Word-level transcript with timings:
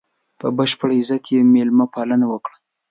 په 0.39 0.47
بشپړ 0.57 0.89
عزت 0.99 1.23
به 1.27 1.31
یې 1.35 1.41
مېلمه 1.55 1.85
پالنه 1.93 2.25
وکړي. 2.29 2.57